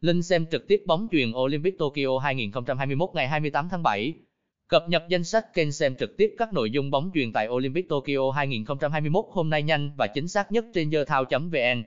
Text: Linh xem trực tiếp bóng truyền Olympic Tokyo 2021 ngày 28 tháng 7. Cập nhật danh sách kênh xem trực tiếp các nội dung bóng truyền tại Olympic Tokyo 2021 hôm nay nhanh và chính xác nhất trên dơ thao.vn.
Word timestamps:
Linh 0.00 0.22
xem 0.22 0.46
trực 0.50 0.68
tiếp 0.68 0.82
bóng 0.86 1.08
truyền 1.12 1.32
Olympic 1.32 1.78
Tokyo 1.78 2.18
2021 2.18 3.10
ngày 3.14 3.28
28 3.28 3.68
tháng 3.70 3.82
7. 3.82 4.14
Cập 4.68 4.88
nhật 4.88 5.02
danh 5.08 5.24
sách 5.24 5.54
kênh 5.54 5.72
xem 5.72 5.96
trực 5.96 6.16
tiếp 6.16 6.34
các 6.38 6.52
nội 6.52 6.70
dung 6.70 6.90
bóng 6.90 7.10
truyền 7.14 7.32
tại 7.32 7.48
Olympic 7.48 7.88
Tokyo 7.88 8.30
2021 8.34 9.24
hôm 9.30 9.50
nay 9.50 9.62
nhanh 9.62 9.90
và 9.96 10.06
chính 10.06 10.28
xác 10.28 10.52
nhất 10.52 10.64
trên 10.74 10.90
dơ 10.90 11.04
thao.vn. 11.04 11.82